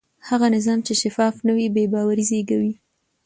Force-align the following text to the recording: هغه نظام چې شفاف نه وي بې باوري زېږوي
هغه 0.29 0.47
نظام 0.55 0.79
چې 0.87 0.93
شفاف 1.01 1.35
نه 1.47 1.51
وي 1.57 1.67
بې 1.75 1.83
باوري 1.93 2.23
زېږوي 2.29 2.73